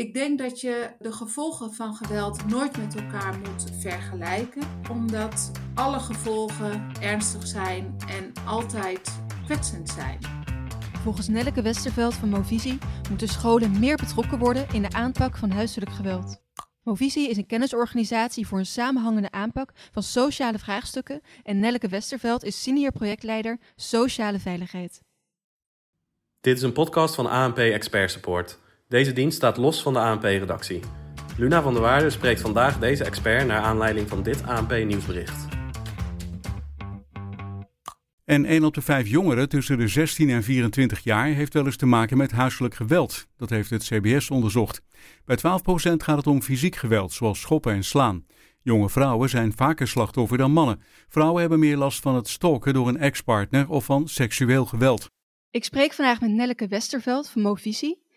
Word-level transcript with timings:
Ik 0.00 0.14
denk 0.14 0.38
dat 0.38 0.60
je 0.60 0.90
de 0.98 1.12
gevolgen 1.12 1.72
van 1.72 1.94
geweld 1.94 2.46
nooit 2.46 2.76
met 2.76 2.94
elkaar 2.94 3.38
moet 3.38 3.64
vergelijken, 3.80 4.62
omdat 4.90 5.50
alle 5.74 5.98
gevolgen 5.98 6.92
ernstig 7.00 7.46
zijn 7.46 7.96
en 8.08 8.32
altijd 8.46 9.20
kwetsend 9.44 9.88
zijn. 9.88 10.18
Volgens 11.02 11.28
Nelleke 11.28 11.62
Westerveld 11.62 12.14
van 12.14 12.28
Movisie 12.28 12.78
moeten 13.08 13.28
scholen 13.28 13.78
meer 13.78 13.96
betrokken 13.96 14.38
worden 14.38 14.66
in 14.72 14.82
de 14.82 14.90
aanpak 14.90 15.36
van 15.36 15.50
huiselijk 15.50 15.90
geweld. 15.90 16.42
Movisie 16.82 17.28
is 17.28 17.36
een 17.36 17.46
kennisorganisatie 17.46 18.46
voor 18.46 18.58
een 18.58 18.66
samenhangende 18.66 19.30
aanpak 19.30 19.72
van 19.92 20.02
sociale 20.02 20.58
vraagstukken 20.58 21.20
en 21.42 21.58
Nelleke 21.58 21.88
Westerveld 21.88 22.44
is 22.44 22.62
senior 22.62 22.92
projectleider 22.92 23.58
Sociale 23.76 24.38
Veiligheid. 24.38 25.00
Dit 26.40 26.56
is 26.56 26.62
een 26.62 26.72
podcast 26.72 27.14
van 27.14 27.26
ANP 27.26 27.58
Expert 27.58 28.10
Support. 28.10 28.58
Deze 28.90 29.12
dienst 29.12 29.36
staat 29.36 29.56
los 29.56 29.82
van 29.82 29.92
de 29.92 29.98
ANP-redactie. 29.98 30.80
Luna 31.36 31.62
van 31.62 31.72
der 31.72 31.82
Waarde 31.82 32.10
spreekt 32.10 32.40
vandaag 32.40 32.78
deze 32.78 33.04
expert 33.04 33.46
naar 33.46 33.60
aanleiding 33.60 34.08
van 34.08 34.22
dit 34.22 34.42
ANP-nieuwsbericht. 34.46 35.46
En 38.24 38.44
1 38.44 38.64
op 38.64 38.74
de 38.74 38.80
5 38.80 39.08
jongeren 39.08 39.48
tussen 39.48 39.78
de 39.78 39.88
16 39.88 40.30
en 40.30 40.42
24 40.42 41.00
jaar 41.00 41.26
heeft 41.26 41.54
wel 41.54 41.64
eens 41.64 41.76
te 41.76 41.86
maken 41.86 42.16
met 42.16 42.30
huiselijk 42.30 42.74
geweld. 42.74 43.26
Dat 43.36 43.50
heeft 43.50 43.70
het 43.70 43.84
CBS 43.84 44.30
onderzocht. 44.30 44.82
Bij 45.24 45.38
12% 45.38 45.40
gaat 45.96 46.16
het 46.16 46.26
om 46.26 46.42
fysiek 46.42 46.76
geweld, 46.76 47.12
zoals 47.12 47.40
schoppen 47.40 47.72
en 47.72 47.84
slaan. 47.84 48.26
Jonge 48.62 48.88
vrouwen 48.88 49.28
zijn 49.28 49.52
vaker 49.52 49.88
slachtoffer 49.88 50.38
dan 50.38 50.52
mannen. 50.52 50.82
Vrouwen 51.08 51.40
hebben 51.40 51.58
meer 51.58 51.76
last 51.76 52.00
van 52.00 52.14
het 52.14 52.28
stalken 52.28 52.74
door 52.74 52.88
een 52.88 52.98
ex-partner 52.98 53.68
of 53.68 53.84
van 53.84 54.08
seksueel 54.08 54.66
geweld. 54.66 55.10
Ik 55.50 55.64
spreek 55.64 55.92
vandaag 55.92 56.20
met 56.20 56.30
Nelleke 56.30 56.68
Westerveld 56.68 57.28
van 57.28 57.42
Movisie. 57.42 58.08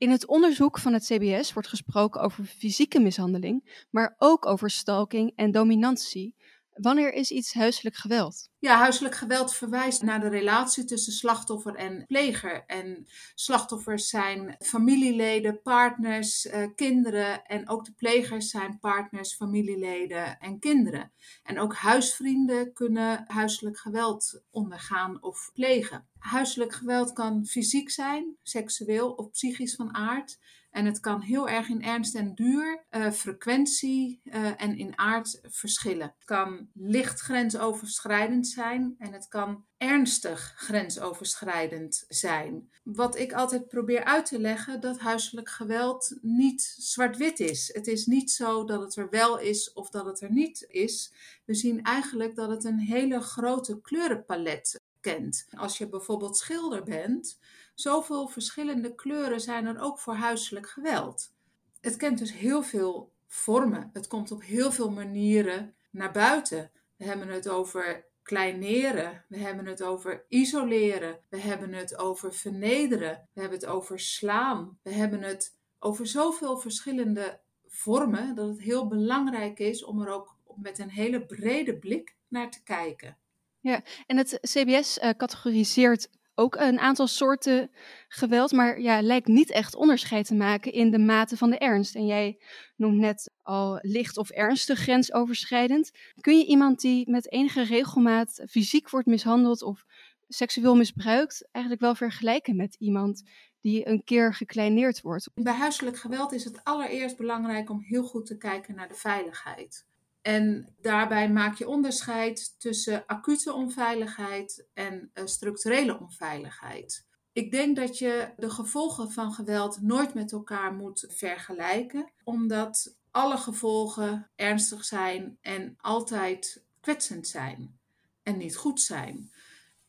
In 0.00 0.10
het 0.10 0.26
onderzoek 0.26 0.78
van 0.78 0.92
het 0.92 1.04
CBS 1.04 1.52
wordt 1.52 1.68
gesproken 1.68 2.20
over 2.20 2.44
fysieke 2.44 3.00
mishandeling, 3.00 3.84
maar 3.90 4.14
ook 4.18 4.46
over 4.46 4.70
stalking 4.70 5.32
en 5.36 5.50
dominantie. 5.50 6.34
Wanneer 6.74 7.12
is 7.12 7.30
iets 7.30 7.54
huiselijk 7.54 7.96
geweld? 7.96 8.48
Ja, 8.58 8.76
huiselijk 8.76 9.14
geweld 9.14 9.54
verwijst 9.54 10.02
naar 10.02 10.20
de 10.20 10.28
relatie 10.28 10.84
tussen 10.84 11.12
slachtoffer 11.12 11.74
en 11.74 12.04
pleger. 12.06 12.64
En 12.66 13.06
slachtoffers 13.34 14.08
zijn 14.08 14.56
familieleden, 14.58 15.62
partners, 15.62 16.46
eh, 16.46 16.66
kinderen. 16.74 17.44
En 17.44 17.68
ook 17.68 17.84
de 17.84 17.92
plegers 17.92 18.50
zijn 18.50 18.78
partners, 18.78 19.34
familieleden 19.34 20.38
en 20.38 20.58
kinderen. 20.58 21.12
En 21.42 21.58
ook 21.58 21.74
huisvrienden 21.74 22.72
kunnen 22.72 23.24
huiselijk 23.26 23.78
geweld 23.78 24.42
ondergaan 24.50 25.22
of 25.22 25.50
plegen. 25.54 26.08
Huiselijk 26.18 26.72
geweld 26.72 27.12
kan 27.12 27.46
fysiek 27.46 27.90
zijn, 27.90 28.36
seksueel 28.42 29.10
of 29.10 29.30
psychisch 29.30 29.74
van 29.74 29.94
aard. 29.94 30.38
En 30.70 30.84
het 30.84 31.00
kan 31.00 31.20
heel 31.20 31.48
erg 31.48 31.68
in 31.68 31.82
ernst 31.82 32.14
en 32.14 32.34
duur, 32.34 32.84
uh, 32.90 33.10
frequentie 33.10 34.20
uh, 34.24 34.62
en 34.62 34.76
in 34.76 34.98
aard 34.98 35.40
verschillen. 35.42 36.14
Het 36.16 36.24
kan 36.24 36.68
licht 36.74 37.20
grensoverschrijdend 37.20 38.48
zijn 38.48 38.94
en 38.98 39.12
het 39.12 39.28
kan 39.28 39.64
ernstig 39.76 40.52
grensoverschrijdend 40.56 42.04
zijn. 42.08 42.70
Wat 42.82 43.18
ik 43.18 43.32
altijd 43.32 43.68
probeer 43.68 44.04
uit 44.04 44.26
te 44.26 44.40
leggen, 44.40 44.80
dat 44.80 44.98
huiselijk 44.98 45.48
geweld 45.48 46.18
niet 46.20 46.74
zwart-wit 46.78 47.40
is. 47.40 47.70
Het 47.72 47.86
is 47.86 48.06
niet 48.06 48.30
zo 48.30 48.64
dat 48.64 48.80
het 48.80 48.96
er 48.96 49.10
wel 49.10 49.38
is 49.38 49.72
of 49.72 49.90
dat 49.90 50.04
het 50.04 50.20
er 50.20 50.32
niet 50.32 50.66
is. 50.68 51.12
We 51.44 51.54
zien 51.54 51.82
eigenlijk 51.82 52.34
dat 52.34 52.50
het 52.50 52.64
een 52.64 52.78
hele 52.78 53.20
grote 53.20 53.80
kleurenpalet 53.80 54.80
kent. 55.00 55.46
Als 55.56 55.78
je 55.78 55.88
bijvoorbeeld 55.88 56.36
schilder 56.36 56.82
bent, 56.82 57.38
zoveel 57.74 58.28
verschillende 58.28 58.94
kleuren 58.94 59.40
zijn 59.40 59.66
er 59.66 59.80
ook 59.80 59.98
voor 59.98 60.14
huiselijk 60.14 60.68
geweld. 60.68 61.32
Het 61.80 61.96
kent 61.96 62.18
dus 62.18 62.32
heel 62.32 62.62
veel 62.62 63.12
vormen. 63.26 63.90
Het 63.92 64.06
komt 64.06 64.30
op 64.30 64.42
heel 64.42 64.72
veel 64.72 64.90
manieren 64.90 65.74
naar 65.90 66.12
buiten. 66.12 66.70
We 66.96 67.04
hebben 67.04 67.28
het 67.28 67.48
over 67.48 68.08
kleineren, 68.22 69.24
we 69.28 69.38
hebben 69.38 69.66
het 69.66 69.82
over 69.82 70.24
isoleren, 70.28 71.20
we 71.28 71.38
hebben 71.38 71.72
het 71.72 71.96
over 71.96 72.34
vernederen, 72.34 73.28
we 73.32 73.40
hebben 73.40 73.58
het 73.58 73.68
over 73.68 74.00
slaan, 74.00 74.78
we 74.82 74.90
hebben 74.90 75.22
het 75.22 75.56
over 75.78 76.06
zoveel 76.06 76.58
verschillende 76.58 77.40
vormen 77.66 78.34
dat 78.34 78.48
het 78.48 78.60
heel 78.60 78.88
belangrijk 78.88 79.58
is 79.58 79.84
om 79.84 80.00
er 80.00 80.08
ook 80.08 80.36
met 80.56 80.78
een 80.78 80.90
hele 80.90 81.26
brede 81.26 81.78
blik 81.78 82.16
naar 82.28 82.50
te 82.50 82.62
kijken. 82.62 83.16
Ja, 83.60 83.82
en 84.06 84.16
het 84.16 84.38
CBS 84.42 84.98
uh, 84.98 85.10
categoriseert 85.10 86.08
ook 86.34 86.56
een 86.56 86.78
aantal 86.78 87.06
soorten 87.06 87.70
geweld, 88.08 88.52
maar 88.52 88.80
ja, 88.80 89.02
lijkt 89.02 89.26
niet 89.26 89.50
echt 89.50 89.74
onderscheid 89.74 90.26
te 90.26 90.34
maken 90.34 90.72
in 90.72 90.90
de 90.90 90.98
mate 90.98 91.36
van 91.36 91.50
de 91.50 91.58
ernst. 91.58 91.94
En 91.94 92.06
jij 92.06 92.38
noemt 92.76 92.98
net 92.98 93.30
al 93.42 93.78
licht 93.82 94.16
of 94.16 94.30
ernstig 94.30 94.78
grensoverschrijdend. 94.78 95.90
Kun 96.20 96.38
je 96.38 96.46
iemand 96.46 96.80
die 96.80 97.10
met 97.10 97.32
enige 97.32 97.62
regelmaat 97.62 98.44
fysiek 98.50 98.90
wordt 98.90 99.06
mishandeld 99.06 99.62
of 99.62 99.84
seksueel 100.28 100.76
misbruikt, 100.76 101.48
eigenlijk 101.50 101.84
wel 101.84 101.94
vergelijken 101.94 102.56
met 102.56 102.74
iemand 102.78 103.22
die 103.60 103.88
een 103.88 104.04
keer 104.04 104.34
gekleineerd 104.34 105.00
wordt? 105.00 105.28
Bij 105.34 105.52
huiselijk 105.52 105.98
geweld 105.98 106.32
is 106.32 106.44
het 106.44 106.64
allereerst 106.64 107.16
belangrijk 107.16 107.70
om 107.70 107.80
heel 107.80 108.02
goed 108.02 108.26
te 108.26 108.36
kijken 108.36 108.74
naar 108.74 108.88
de 108.88 108.94
veiligheid. 108.94 109.88
En 110.22 110.74
daarbij 110.80 111.30
maak 111.30 111.54
je 111.54 111.68
onderscheid 111.68 112.54
tussen 112.58 113.06
acute 113.06 113.52
onveiligheid 113.52 114.66
en 114.74 115.10
uh, 115.14 115.26
structurele 115.26 115.98
onveiligheid. 116.00 117.06
Ik 117.32 117.50
denk 117.50 117.76
dat 117.76 117.98
je 117.98 118.32
de 118.36 118.50
gevolgen 118.50 119.10
van 119.10 119.32
geweld 119.32 119.82
nooit 119.82 120.14
met 120.14 120.32
elkaar 120.32 120.72
moet 120.72 121.04
vergelijken, 121.08 122.12
omdat 122.24 122.96
alle 123.10 123.36
gevolgen 123.36 124.30
ernstig 124.36 124.84
zijn 124.84 125.38
en 125.40 125.74
altijd 125.80 126.64
kwetsend 126.80 127.28
zijn 127.28 127.78
en 128.22 128.36
niet 128.36 128.56
goed 128.56 128.80
zijn. 128.80 129.32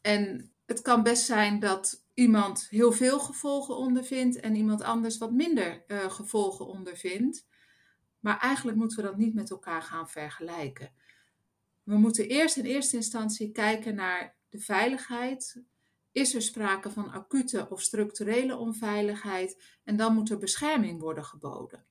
En 0.01 0.51
het 0.65 0.81
kan 0.81 1.03
best 1.03 1.25
zijn 1.25 1.59
dat 1.59 2.03
iemand 2.13 2.67
heel 2.69 2.91
veel 2.91 3.19
gevolgen 3.19 3.75
ondervindt 3.75 4.39
en 4.39 4.55
iemand 4.55 4.81
anders 4.81 5.17
wat 5.17 5.31
minder 5.31 5.83
uh, 5.87 6.11
gevolgen 6.11 6.67
ondervindt. 6.67 7.45
Maar 8.21 8.39
eigenlijk 8.39 8.77
moeten 8.77 8.97
we 8.97 9.03
dat 9.03 9.17
niet 9.17 9.33
met 9.33 9.49
elkaar 9.49 9.81
gaan 9.81 10.09
vergelijken. 10.09 10.91
We 11.83 11.97
moeten 11.97 12.27
eerst 12.27 12.57
in 12.57 12.65
eerste 12.65 12.95
instantie 12.95 13.51
kijken 13.51 13.95
naar 13.95 14.35
de 14.49 14.59
veiligheid. 14.59 15.63
Is 16.11 16.35
er 16.35 16.41
sprake 16.41 16.89
van 16.89 17.11
acute 17.11 17.67
of 17.69 17.81
structurele 17.81 18.57
onveiligheid? 18.57 19.63
En 19.83 19.95
dan 19.95 20.13
moet 20.13 20.29
er 20.29 20.37
bescherming 20.37 20.99
worden 20.99 21.25
geboden. 21.25 21.85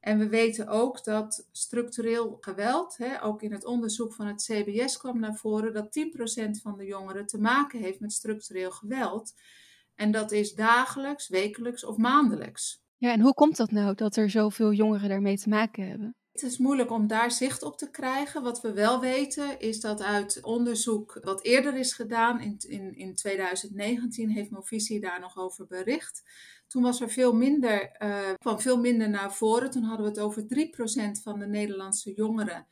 En 0.00 0.18
we 0.18 0.28
weten 0.28 0.68
ook 0.68 1.04
dat 1.04 1.48
structureel 1.52 2.36
geweld, 2.40 2.96
hè, 2.96 3.22
ook 3.22 3.42
in 3.42 3.52
het 3.52 3.64
onderzoek 3.64 4.14
van 4.14 4.26
het 4.26 4.42
CBS 4.42 4.96
kwam 4.96 5.20
naar 5.20 5.36
voren, 5.36 5.72
dat 5.72 5.92
10% 5.92 6.60
van 6.60 6.76
de 6.76 6.84
jongeren 6.84 7.26
te 7.26 7.40
maken 7.40 7.80
heeft 7.80 8.00
met 8.00 8.12
structureel 8.12 8.70
geweld. 8.70 9.34
En 9.94 10.10
dat 10.10 10.32
is 10.32 10.54
dagelijks, 10.54 11.28
wekelijks 11.28 11.84
of 11.84 11.96
maandelijks. 11.96 12.83
Ja, 13.04 13.12
en 13.12 13.20
hoe 13.20 13.34
komt 13.34 13.56
dat 13.56 13.70
nou 13.70 13.94
dat 13.94 14.16
er 14.16 14.30
zoveel 14.30 14.72
jongeren 14.72 15.08
daarmee 15.08 15.38
te 15.38 15.48
maken 15.48 15.88
hebben? 15.88 16.16
Het 16.32 16.42
is 16.42 16.58
moeilijk 16.58 16.90
om 16.90 17.06
daar 17.06 17.30
zicht 17.30 17.62
op 17.62 17.78
te 17.78 17.90
krijgen. 17.90 18.42
Wat 18.42 18.60
we 18.60 18.72
wel 18.72 19.00
weten 19.00 19.60
is 19.60 19.80
dat 19.80 20.02
uit 20.02 20.38
onderzoek 20.42 21.18
wat 21.22 21.42
eerder 21.42 21.76
is 21.76 21.92
gedaan, 21.92 22.40
in, 22.40 22.56
in, 22.58 22.96
in 22.96 23.14
2019 23.14 24.30
heeft 24.30 24.50
Movisie 24.50 25.00
daar 25.00 25.20
nog 25.20 25.36
over 25.36 25.66
bericht. 25.66 26.22
Toen 26.66 26.82
was 26.82 27.00
er 27.00 27.10
veel 27.10 27.34
minder, 27.34 27.96
uh, 28.02 28.32
kwam 28.38 28.60
veel 28.60 28.78
minder 28.78 29.10
naar 29.10 29.34
voren. 29.34 29.70
Toen 29.70 29.82
hadden 29.82 30.06
we 30.06 30.12
het 30.12 30.20
over 30.20 30.42
3% 30.42 31.22
van 31.22 31.38
de 31.38 31.46
Nederlandse 31.46 32.12
jongeren. 32.12 32.66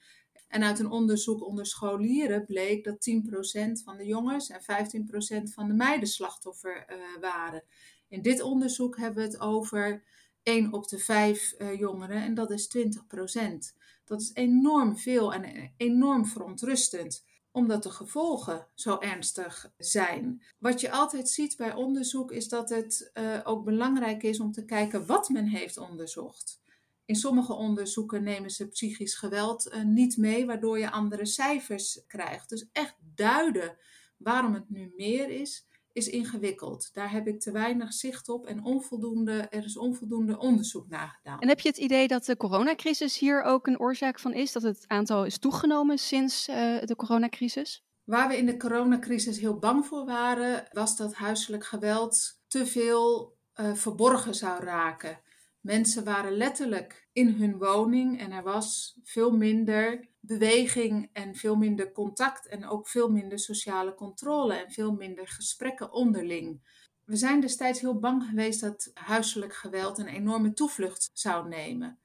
En 0.49 0.63
uit 0.63 0.79
een 0.79 0.91
onderzoek 0.91 1.47
onder 1.47 1.67
scholieren 1.67 2.45
bleek 2.45 2.85
dat 2.85 3.11
10% 3.11 3.83
van 3.85 3.97
de 3.97 4.07
jongens 4.07 4.51
en 4.51 4.61
15% 4.61 5.53
van 5.55 5.69
de 5.69 5.75
meiden 5.75 6.09
slachtoffer 6.09 6.87
uh, 6.89 7.21
waren. 7.21 7.65
In 8.13 8.23
dit 8.23 8.43
onderzoek 8.43 8.97
hebben 8.97 9.25
we 9.25 9.31
het 9.31 9.41
over 9.41 10.03
1 10.43 10.73
op 10.73 10.89
de 10.89 10.99
5 10.99 11.55
uh, 11.59 11.79
jongeren 11.79 12.23
en 12.23 12.35
dat 12.35 12.51
is 12.51 12.69
20 12.69 13.07
procent. 13.07 13.77
Dat 14.05 14.21
is 14.21 14.31
enorm 14.35 14.97
veel 14.97 15.33
en 15.33 15.73
enorm 15.77 16.27
verontrustend, 16.27 17.25
omdat 17.51 17.83
de 17.83 17.91
gevolgen 17.91 18.67
zo 18.75 18.99
ernstig 18.99 19.73
zijn. 19.77 20.43
Wat 20.59 20.81
je 20.81 20.91
altijd 20.91 21.29
ziet 21.29 21.57
bij 21.57 21.75
onderzoek 21.75 22.33
is 22.33 22.49
dat 22.49 22.69
het 22.69 23.11
uh, 23.15 23.41
ook 23.45 23.65
belangrijk 23.65 24.23
is 24.23 24.41
om 24.41 24.53
te 24.53 24.65
kijken 24.65 25.07
wat 25.07 25.29
men 25.29 25.47
heeft 25.47 25.77
onderzocht. 25.77 26.61
In 27.05 27.17
sommige 27.17 27.53
onderzoeken 27.53 28.23
nemen 28.23 28.51
ze 28.51 28.69
psychisch 28.69 29.15
geweld 29.15 29.83
niet 29.85 30.17
mee, 30.17 30.47
waardoor 30.47 30.79
je 30.79 30.91
andere 30.91 31.27
cijfers 31.27 32.05
krijgt. 32.07 32.49
Dus 32.49 32.69
echt 32.73 32.97
duiden 33.15 33.77
waarom 34.17 34.55
het 34.55 34.71
nu 34.71 34.93
meer 34.97 35.29
is, 35.31 35.67
is 35.93 36.09
ingewikkeld. 36.09 36.91
Daar 36.93 37.11
heb 37.11 37.27
ik 37.27 37.41
te 37.41 37.51
weinig 37.51 37.93
zicht 37.93 38.29
op 38.29 38.47
en 38.47 38.65
onvoldoende, 38.65 39.33
er 39.33 39.65
is 39.65 39.77
onvoldoende 39.77 40.39
onderzoek 40.39 40.89
naar 40.89 41.09
gedaan. 41.09 41.41
En 41.41 41.49
heb 41.49 41.61
je 41.61 41.69
het 41.69 41.79
idee 41.79 42.09
dat 42.09 42.25
de 42.25 42.37
coronacrisis 42.37 43.19
hier 43.19 43.43
ook 43.43 43.67
een 43.67 43.81
oorzaak 43.81 44.19
van 44.19 44.33
is? 44.33 44.53
Dat 44.53 44.63
het 44.63 44.85
aantal 44.87 45.25
is 45.25 45.39
toegenomen 45.39 45.99
sinds 45.99 46.49
uh, 46.49 46.55
de 46.83 46.97
coronacrisis? 46.97 47.85
Waar 48.05 48.29
we 48.29 48.37
in 48.37 48.47
de 48.47 48.57
coronacrisis 48.57 49.39
heel 49.39 49.59
bang 49.59 49.87
voor 49.87 50.05
waren, 50.05 50.69
was 50.73 50.97
dat 50.97 51.15
huiselijk 51.15 51.65
geweld 51.65 52.41
te 52.47 52.67
veel 52.67 53.37
uh, 53.61 53.75
verborgen 53.75 54.35
zou 54.35 54.65
raken. 54.65 55.21
Mensen 55.63 56.05
waren 56.05 56.33
letterlijk 56.33 57.09
in 57.13 57.29
hun 57.29 57.59
woning 57.59 58.21
en 58.21 58.33
er 58.33 58.43
was 58.43 58.99
veel 59.03 59.31
minder 59.37 60.09
beweging 60.21 61.11
en 61.13 61.35
veel 61.35 61.57
minder 61.57 61.93
contact 61.93 62.49
en 62.49 62.67
ook 62.67 62.89
veel 62.89 63.11
minder 63.11 63.39
sociale 63.39 63.95
controle 63.95 64.55
en 64.55 64.71
veel 64.71 64.93
minder 64.93 65.29
gesprekken 65.29 65.93
onderling. 65.93 66.61
We 67.05 67.17
zijn 67.17 67.41
destijds 67.41 67.81
heel 67.81 67.99
bang 67.99 68.25
geweest 68.25 68.61
dat 68.61 68.91
huiselijk 68.95 69.55
geweld 69.55 69.99
een 69.99 70.09
enorme 70.09 70.53
toevlucht 70.53 71.11
zou 71.13 71.49
nemen. 71.49 71.99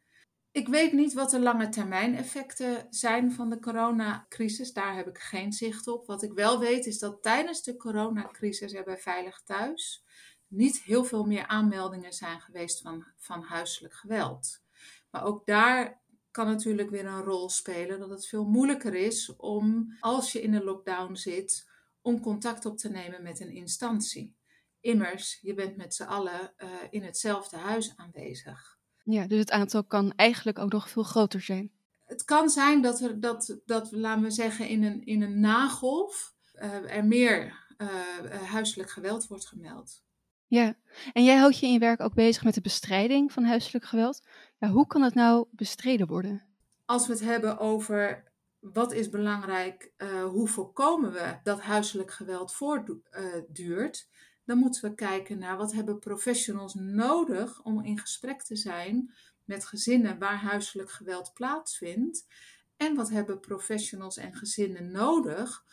Ik 0.52 0.68
weet 0.68 0.92
niet 0.92 1.14
wat 1.14 1.30
de 1.30 1.40
lange 1.40 1.70
termijn 1.70 2.16
effecten 2.16 2.88
zijn 2.90 3.32
van 3.32 3.50
de 3.50 3.60
coronacrisis. 3.60 4.74
Daar 4.74 4.96
heb 4.96 5.08
ik 5.08 5.18
geen 5.18 5.54
zicht 5.54 5.88
op. 5.88 6.08
Wat 6.08 6.24
ik 6.24 6.34
wel 6.34 6.60
weet 6.60 6.86
is 6.86 7.00
dat 7.00 7.22
tijdens 7.22 7.64
de 7.64 7.76
coronacrisis 7.78 8.74
er 8.74 8.84
bij 8.84 8.98
Veilig 8.98 9.42
Thuis 9.46 10.06
niet 10.48 10.82
heel 10.82 11.04
veel 11.04 11.24
meer 11.24 11.48
aanmeldingen 11.48 12.14
zijn 12.14 12.42
geweest 12.42 12.82
van, 12.82 13.06
van 13.18 13.42
huiselijk 13.42 13.94
geweld. 13.94 14.62
Maar 15.10 15.24
ook 15.24 15.46
daar 15.46 16.02
kan 16.32 16.48
natuurlijk 16.48 16.90
weer 16.90 17.06
een 17.06 17.24
rol 17.24 17.50
spelen 17.50 18.00
dat 18.00 18.10
het 18.10 18.28
veel 18.28 18.46
moeilijker 18.46 18.94
is 18.94 19.36
om, 19.36 19.96
als 20.00 20.32
je 20.32 20.42
in 20.42 20.54
een 20.54 20.64
lockdown 20.64 21.16
zit, 21.16 21.70
om 22.02 22.22
contact 22.22 22.66
op 22.66 22.78
te 22.78 22.90
nemen 22.90 23.24
met 23.24 23.40
een 23.40 23.52
instantie. 23.54 24.36
Immers, 24.80 25.40
je 25.42 25.54
bent 25.54 25.78
met 25.78 25.96
z'n 25.96 26.04
allen 26.04 26.54
uh, 26.58 26.70
in 26.90 27.04
hetzelfde 27.04 27.58
huis 27.58 27.94
aanwezig. 27.96 28.78
Ja, 29.04 29.28
dus 29.28 29.40
het 29.40 29.52
aantal 29.52 29.84
kan 29.84 30.14
eigenlijk 30.16 30.60
ook 30.60 30.72
nog 30.72 30.90
veel 30.90 31.04
groter 31.04 31.42
zijn. 31.42 31.72
Het 32.06 32.24
kan 32.24 32.50
zijn 32.50 32.82
dat 32.82 33.02
er, 33.02 33.20
dat, 33.20 33.60
dat 33.66 33.92
laten 33.92 34.24
we 34.24 34.32
zeggen, 34.32 34.68
in 34.68 34.84
een, 34.84 35.06
in 35.06 35.22
een 35.22 35.40
nagolf 35.40 36.36
uh, 36.56 36.96
er 36.96 37.06
meer 37.06 37.66
uh, 37.78 38.42
huiselijk 38.44 38.90
geweld 38.90 39.28
wordt 39.28 39.48
gemeld. 39.48 40.06
Ja, 40.48 40.76
en 41.14 41.24
jij 41.24 41.36
houdt 41.36 41.60
je 41.60 41.66
in 41.66 41.74
je 41.74 41.80
werk 41.80 42.02
ook 42.02 42.14
bezig 42.14 42.44
met 42.44 42.54
de 42.54 42.62
bestrijding 42.62 43.32
van 43.32 43.44
huiselijk 43.44 43.86
geweld. 43.86 44.22
Ja, 44.58 44.70
hoe 44.70 44.88
kan 44.88 45.02
het 45.02 45.14
nou 45.14 45.48
bestreden 45.52 46.08
worden? 46.08 46.46
Als 46.86 47.08
we 47.08 47.14
het 47.14 47.22
hebben 47.22 47.60
over 47.60 48.24
wat 48.60 48.94
is 48.94 49.10
belangrijk, 49.10 49.92
uh, 49.98 50.24
hoe 50.24 50.48
voorkomen 50.48 51.12
we 51.12 51.40
dat 51.44 51.62
huiselijk 51.62 52.12
geweld 52.12 52.54
voortduurt, 52.54 54.10
dan 54.46 54.58
moeten 54.58 54.90
we 54.90 54.96
kijken 54.96 55.38
naar 55.38 55.58
wat 55.58 55.74
hebben 55.74 56.00
professionals 56.00 56.74
nodig 56.74 57.64
om 57.64 57.84
in 57.84 58.00
gesprek 58.00 58.44
te 58.44 58.56
zijn 58.56 59.14
met 59.46 59.66
gezinnen 59.66 60.20
waar 60.20 60.38
huiselijk 60.38 60.92
geweld 60.92 61.32
plaatsvindt. 61.34 62.28
En 62.78 62.96
wat 62.96 63.10
hebben 63.10 63.40
professionals 63.40 64.18
en 64.18 64.36
gezinnen 64.36 64.92
nodig 64.92 65.64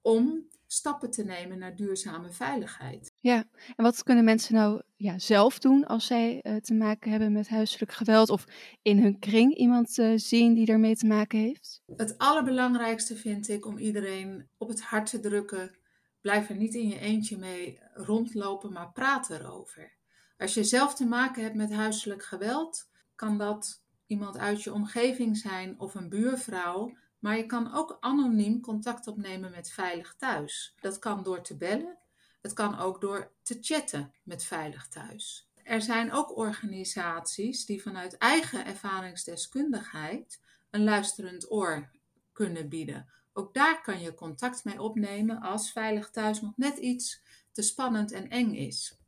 om 0.00 0.48
stappen 0.72 1.10
te 1.10 1.24
nemen 1.24 1.58
naar 1.58 1.76
duurzame 1.76 2.30
veiligheid. 2.30 3.12
Ja, 3.20 3.44
en 3.76 3.84
wat 3.84 4.02
kunnen 4.02 4.24
mensen 4.24 4.54
nou 4.54 4.82
ja, 4.96 5.18
zelf 5.18 5.58
doen 5.58 5.86
als 5.86 6.06
zij 6.06 6.40
uh, 6.42 6.56
te 6.56 6.74
maken 6.74 7.10
hebben 7.10 7.32
met 7.32 7.48
huiselijk 7.48 7.92
geweld 7.92 8.30
of 8.30 8.44
in 8.82 8.98
hun 8.98 9.18
kring 9.18 9.54
iemand 9.54 9.98
uh, 9.98 10.12
zien 10.16 10.54
die 10.54 10.66
ermee 10.66 10.96
te 10.96 11.06
maken 11.06 11.38
heeft? 11.38 11.82
Het 11.96 12.18
allerbelangrijkste 12.18 13.16
vind 13.16 13.48
ik 13.48 13.66
om 13.66 13.78
iedereen 13.78 14.48
op 14.58 14.68
het 14.68 14.82
hart 14.82 15.10
te 15.10 15.20
drukken. 15.20 15.78
Blijf 16.20 16.48
er 16.48 16.56
niet 16.56 16.74
in 16.74 16.88
je 16.88 16.98
eentje 16.98 17.38
mee 17.38 17.78
rondlopen, 17.94 18.72
maar 18.72 18.92
praat 18.92 19.30
erover. 19.30 19.98
Als 20.36 20.54
je 20.54 20.64
zelf 20.64 20.94
te 20.94 21.06
maken 21.06 21.42
hebt 21.42 21.56
met 21.56 21.72
huiselijk 21.72 22.22
geweld, 22.22 22.88
kan 23.14 23.38
dat 23.38 23.82
iemand 24.06 24.38
uit 24.38 24.62
je 24.62 24.72
omgeving 24.72 25.36
zijn 25.36 25.80
of 25.80 25.94
een 25.94 26.08
buurvrouw 26.08 26.96
maar 27.20 27.36
je 27.36 27.46
kan 27.46 27.74
ook 27.74 27.96
anoniem 28.00 28.60
contact 28.60 29.06
opnemen 29.06 29.50
met 29.50 29.70
Veilig 29.70 30.14
Thuis. 30.18 30.74
Dat 30.80 30.98
kan 30.98 31.22
door 31.22 31.42
te 31.42 31.56
bellen. 31.56 31.98
Het 32.40 32.52
kan 32.52 32.78
ook 32.78 33.00
door 33.00 33.32
te 33.42 33.58
chatten 33.60 34.14
met 34.22 34.44
Veilig 34.44 34.88
Thuis. 34.88 35.48
Er 35.62 35.82
zijn 35.82 36.12
ook 36.12 36.36
organisaties 36.36 37.66
die 37.66 37.82
vanuit 37.82 38.16
eigen 38.18 38.66
ervaringsdeskundigheid 38.66 40.40
een 40.70 40.84
luisterend 40.84 41.52
oor 41.52 41.90
kunnen 42.32 42.68
bieden. 42.68 43.08
Ook 43.32 43.54
daar 43.54 43.82
kan 43.82 44.00
je 44.00 44.14
contact 44.14 44.64
mee 44.64 44.82
opnemen 44.82 45.40
als 45.40 45.72
Veilig 45.72 46.10
Thuis 46.10 46.40
nog 46.40 46.56
net 46.56 46.78
iets 46.78 47.22
te 47.52 47.62
spannend 47.62 48.12
en 48.12 48.28
eng 48.28 48.54
is. 48.54 48.98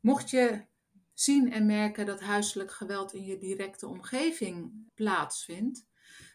Mocht 0.00 0.30
je 0.30 0.64
zien 1.14 1.52
en 1.52 1.66
merken 1.66 2.06
dat 2.06 2.20
huiselijk 2.20 2.72
geweld 2.72 3.14
in 3.14 3.24
je 3.24 3.38
directe 3.38 3.86
omgeving 3.86 4.72
plaatsvindt, 4.94 5.86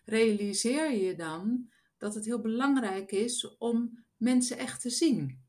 realiseer 0.07 0.92
je 0.92 1.15
dan 1.15 1.69
dat 1.98 2.15
het 2.15 2.25
heel 2.25 2.42
belangrijk 2.42 3.12
is 3.12 3.57
om 3.57 4.06
mensen 4.18 4.57
echt 4.57 4.81
te 4.81 4.89
zien. 4.89 5.45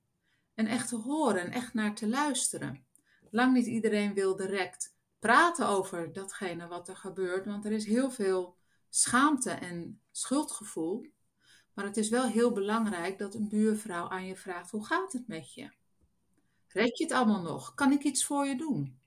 En 0.54 0.66
echt 0.66 0.88
te 0.88 0.96
horen 0.96 1.40
en 1.40 1.52
echt 1.52 1.74
naar 1.74 1.94
te 1.94 2.08
luisteren. 2.08 2.86
Lang 3.30 3.52
niet 3.52 3.66
iedereen 3.66 4.14
wil 4.14 4.36
direct 4.36 4.96
praten 5.18 5.68
over 5.68 6.12
datgene 6.12 6.66
wat 6.66 6.88
er 6.88 6.96
gebeurt, 6.96 7.44
want 7.44 7.64
er 7.64 7.72
is 7.72 7.84
heel 7.84 8.10
veel 8.10 8.56
schaamte 8.88 9.50
en 9.50 10.00
schuldgevoel. 10.10 11.06
Maar 11.74 11.84
het 11.84 11.96
is 11.96 12.08
wel 12.08 12.26
heel 12.26 12.52
belangrijk 12.52 13.18
dat 13.18 13.34
een 13.34 13.48
buurvrouw 13.48 14.08
aan 14.08 14.26
je 14.26 14.36
vraagt: 14.36 14.70
hoe 14.70 14.86
gaat 14.86 15.12
het 15.12 15.28
met 15.28 15.54
je? 15.54 15.70
Red 16.68 16.98
je 16.98 17.04
het 17.04 17.12
allemaal 17.12 17.42
nog? 17.42 17.74
Kan 17.74 17.92
ik 17.92 18.02
iets 18.02 18.24
voor 18.24 18.46
je 18.46 18.56
doen? 18.56 19.00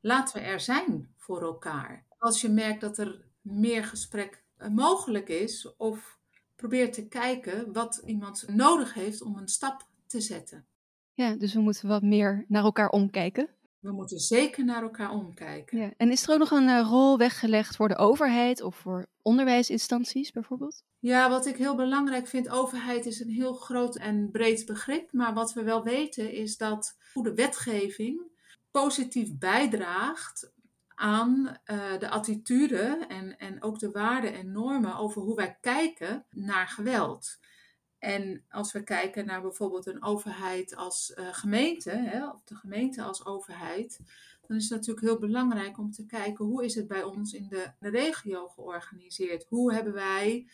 Laten 0.00 0.40
we 0.40 0.46
er 0.46 0.60
zijn 0.60 1.14
voor 1.16 1.42
elkaar. 1.42 2.06
Als 2.18 2.40
je 2.40 2.48
merkt 2.48 2.80
dat 2.80 2.98
er 2.98 3.24
meer 3.40 3.84
gesprek 3.84 4.44
mogelijk 4.70 5.28
is, 5.28 5.76
of 5.76 6.18
probeer 6.56 6.92
te 6.92 7.08
kijken 7.08 7.72
wat 7.72 8.02
iemand 8.06 8.44
nodig 8.48 8.94
heeft 8.94 9.22
om 9.22 9.36
een 9.36 9.48
stap 9.48 9.86
te 10.06 10.20
zetten. 10.20 10.66
Ja, 11.12 11.34
dus 11.34 11.54
we 11.54 11.60
moeten 11.60 11.88
wat 11.88 12.02
meer 12.02 12.44
naar 12.48 12.64
elkaar 12.64 12.88
omkijken. 12.88 13.48
We 13.78 13.92
moeten 13.92 14.18
zeker 14.18 14.64
naar 14.64 14.82
elkaar 14.82 15.10
omkijken. 15.10 15.78
Ja. 15.78 15.92
En 15.96 16.10
is 16.10 16.22
er 16.22 16.32
ook 16.32 16.38
nog 16.38 16.50
een 16.50 16.68
uh, 16.68 16.86
rol 16.88 17.18
weggelegd 17.18 17.76
voor 17.76 17.88
de 17.88 17.96
overheid 17.96 18.62
of 18.62 18.76
voor 18.76 19.06
onderwijsinstanties 19.22 20.32
bijvoorbeeld? 20.32 20.82
Ja, 20.98 21.30
wat 21.30 21.46
ik 21.46 21.56
heel 21.56 21.74
belangrijk 21.74 22.26
vind, 22.26 22.48
overheid 22.48 23.06
is 23.06 23.20
een 23.20 23.30
heel 23.30 23.54
groot 23.54 23.96
en 23.96 24.30
breed 24.30 24.66
begrip. 24.66 25.12
Maar 25.12 25.34
wat 25.34 25.52
we 25.52 25.62
wel 25.62 25.82
weten 25.82 26.32
is 26.32 26.56
dat 26.56 26.96
goede 27.12 27.34
wetgeving 27.34 28.20
positief 28.70 29.38
bijdraagt 29.38 30.52
aan 30.96 31.58
uh, 31.70 31.98
de 31.98 32.08
attitude 32.08 33.04
en, 33.08 33.38
en 33.38 33.62
ook 33.62 33.78
de 33.78 33.90
waarden 33.90 34.34
en 34.34 34.52
normen 34.52 34.96
over 34.96 35.22
hoe 35.22 35.36
wij 35.36 35.58
kijken 35.60 36.24
naar 36.30 36.68
geweld. 36.68 37.38
En 37.98 38.44
als 38.48 38.72
we 38.72 38.82
kijken 38.82 39.26
naar 39.26 39.40
bijvoorbeeld 39.40 39.86
een 39.86 40.02
overheid 40.02 40.76
als 40.76 41.14
uh, 41.18 41.28
gemeente, 41.30 41.90
hè, 41.90 42.28
of 42.28 42.44
de 42.44 42.54
gemeente 42.54 43.02
als 43.02 43.26
overheid, 43.26 44.00
dan 44.46 44.56
is 44.56 44.62
het 44.62 44.72
natuurlijk 44.72 45.06
heel 45.06 45.18
belangrijk 45.18 45.78
om 45.78 45.90
te 45.90 46.06
kijken 46.06 46.44
hoe 46.44 46.64
is 46.64 46.74
het 46.74 46.86
bij 46.86 47.02
ons 47.02 47.32
in 47.32 47.48
de, 47.48 47.72
de 47.78 47.88
regio 47.88 48.48
georganiseerd? 48.48 49.46
Hoe 49.48 49.72
hebben 49.72 49.92
wij 49.92 50.46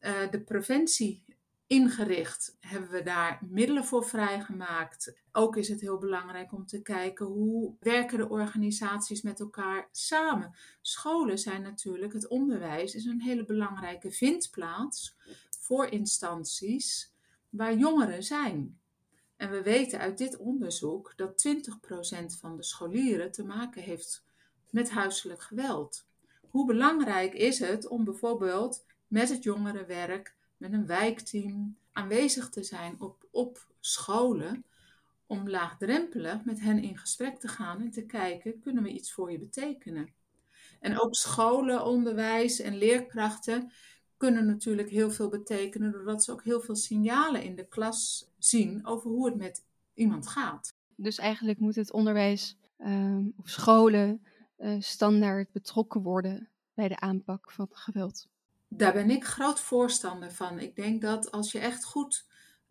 uh, 0.00 0.30
de 0.30 0.40
preventie 0.40 1.24
ingericht? 1.70 2.56
Hebben 2.60 2.90
we 2.90 3.02
daar 3.02 3.38
middelen 3.48 3.84
voor 3.84 4.04
vrijgemaakt? 4.04 5.18
Ook 5.32 5.56
is 5.56 5.68
het 5.68 5.80
heel 5.80 5.98
belangrijk 5.98 6.52
om 6.52 6.66
te 6.66 6.82
kijken 6.82 7.26
hoe 7.26 7.74
werken 7.80 8.18
de 8.18 8.28
organisaties 8.28 9.22
met 9.22 9.40
elkaar 9.40 9.88
samen. 9.92 10.54
Scholen 10.80 11.38
zijn 11.38 11.62
natuurlijk, 11.62 12.12
het 12.12 12.28
onderwijs 12.28 12.94
is 12.94 13.04
een 13.04 13.20
hele 13.20 13.44
belangrijke 13.44 14.10
vindplaats 14.10 15.16
voor 15.60 15.86
instanties 15.86 17.12
waar 17.48 17.76
jongeren 17.76 18.22
zijn. 18.22 18.80
En 19.36 19.50
we 19.50 19.62
weten 19.62 19.98
uit 19.98 20.18
dit 20.18 20.36
onderzoek 20.36 21.12
dat 21.16 21.46
20% 21.48 22.38
van 22.38 22.56
de 22.56 22.62
scholieren 22.62 23.32
te 23.32 23.44
maken 23.44 23.82
heeft 23.82 24.24
met 24.70 24.90
huiselijk 24.90 25.42
geweld. 25.42 26.06
Hoe 26.48 26.66
belangrijk 26.66 27.34
is 27.34 27.58
het 27.58 27.88
om 27.88 28.04
bijvoorbeeld 28.04 28.84
met 29.06 29.28
het 29.28 29.42
jongerenwerk 29.42 30.38
met 30.60 30.72
een 30.72 30.86
wijkteam 30.86 31.76
aanwezig 31.92 32.48
te 32.48 32.62
zijn 32.62 33.00
op, 33.00 33.28
op 33.30 33.66
scholen 33.80 34.64
om 35.26 35.48
laagdrempelig 35.48 36.44
met 36.44 36.60
hen 36.60 36.82
in 36.82 36.98
gesprek 36.98 37.40
te 37.40 37.48
gaan 37.48 37.80
en 37.80 37.90
te 37.90 38.06
kijken, 38.06 38.60
kunnen 38.60 38.82
we 38.82 38.92
iets 38.92 39.12
voor 39.12 39.32
je 39.32 39.38
betekenen? 39.38 40.14
En 40.80 41.00
ook 41.00 41.14
scholen, 41.14 41.84
onderwijs 41.84 42.60
en 42.60 42.76
leerkrachten 42.76 43.72
kunnen 44.16 44.46
natuurlijk 44.46 44.90
heel 44.90 45.10
veel 45.10 45.28
betekenen, 45.28 45.92
doordat 45.92 46.24
ze 46.24 46.32
ook 46.32 46.44
heel 46.44 46.60
veel 46.60 46.76
signalen 46.76 47.42
in 47.42 47.56
de 47.56 47.68
klas 47.68 48.30
zien 48.38 48.86
over 48.86 49.10
hoe 49.10 49.26
het 49.26 49.36
met 49.36 49.64
iemand 49.94 50.26
gaat. 50.26 50.74
Dus 50.96 51.18
eigenlijk 51.18 51.58
moet 51.58 51.74
het 51.74 51.92
onderwijs 51.92 52.56
uh, 52.78 53.18
of 53.36 53.48
scholen 53.48 54.22
uh, 54.58 54.80
standaard 54.80 55.52
betrokken 55.52 56.02
worden 56.02 56.48
bij 56.74 56.88
de 56.88 57.00
aanpak 57.00 57.50
van 57.50 57.68
geweld. 57.70 58.28
Daar 58.72 58.92
ben 58.92 59.10
ik 59.10 59.24
groot 59.24 59.60
voorstander 59.60 60.32
van. 60.32 60.58
Ik 60.58 60.76
denk 60.76 61.02
dat 61.02 61.30
als 61.30 61.52
je 61.52 61.58
echt 61.58 61.84
goed 61.84 62.26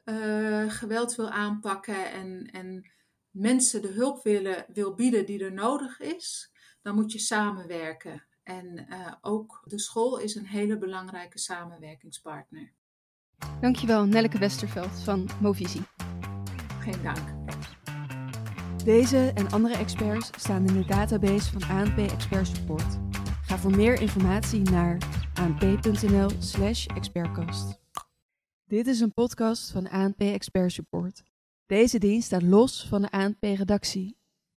uh, 0.05 0.69
geweld 0.71 1.15
wil 1.15 1.29
aanpakken 1.29 2.11
en, 2.11 2.49
en 2.51 2.91
mensen 3.31 3.81
de 3.81 3.87
hulp 3.87 4.23
willen, 4.23 4.65
wil 4.73 4.93
bieden 4.93 5.25
die 5.25 5.43
er 5.43 5.53
nodig 5.53 5.99
is, 5.99 6.51
dan 6.81 6.95
moet 6.95 7.11
je 7.11 7.19
samenwerken. 7.19 8.23
En 8.43 8.85
uh, 8.89 9.13
ook 9.21 9.61
de 9.63 9.79
school 9.79 10.19
is 10.19 10.35
een 10.35 10.45
hele 10.45 10.77
belangrijke 10.77 11.39
samenwerkingspartner. 11.39 12.71
Dankjewel, 13.61 14.05
Nelleke 14.05 14.37
Westerveld 14.37 14.99
van 15.03 15.29
Movisie. 15.41 15.83
Geen 16.79 17.03
dank. 17.03 17.37
Deze 18.83 19.31
en 19.35 19.49
andere 19.49 19.77
experts 19.77 20.29
staan 20.37 20.67
in 20.67 20.73
de 20.73 20.85
database 20.85 21.59
van 21.59 21.77
ANP 21.77 21.97
Expert 21.97 22.47
Support. 22.47 22.97
Ga 23.41 23.57
voor 23.57 23.75
meer 23.75 24.01
informatie 24.01 24.61
naar 24.61 24.97
anp.nl/slash 25.39 26.85
expertcast. 26.85 27.79
Dit 28.65 28.87
is 28.87 28.99
een 28.99 29.13
podcast 29.13 29.71
van 29.71 29.89
ANP 29.89 30.21
Expert 30.21 30.71
Support. 30.71 31.23
Deze 31.65 31.99
dienst 31.99 32.25
staat 32.25 32.41
los 32.41 32.87
van 32.87 33.01
de 33.01 33.11
ANP-redactie 33.11 34.18